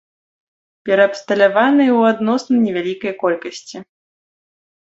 Пераабсталяваныя 0.89 1.91
ў 1.99 2.01
адносна 2.13 2.55
невялікай 2.65 3.13
колькасці. 3.23 3.77